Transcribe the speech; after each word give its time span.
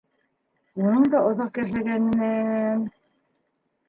Уның 0.83 1.03
да 1.15 1.19
оҙаҡ 1.31 1.59
йәшәгәненән... 1.63 2.89